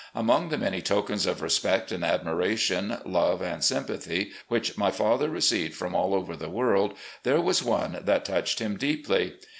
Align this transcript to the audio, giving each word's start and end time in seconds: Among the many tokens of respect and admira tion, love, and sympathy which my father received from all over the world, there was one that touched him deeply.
Among 0.15 0.49
the 0.49 0.57
many 0.57 0.81
tokens 0.81 1.27
of 1.27 1.43
respect 1.43 1.91
and 1.91 2.03
admira 2.03 2.57
tion, 2.57 2.97
love, 3.05 3.39
and 3.43 3.63
sympathy 3.63 4.31
which 4.47 4.75
my 4.75 4.89
father 4.89 5.29
received 5.29 5.75
from 5.75 5.93
all 5.93 6.15
over 6.15 6.35
the 6.35 6.49
world, 6.49 6.95
there 7.21 7.39
was 7.39 7.61
one 7.63 7.99
that 8.03 8.25
touched 8.25 8.57
him 8.57 8.77
deeply. 8.77 9.35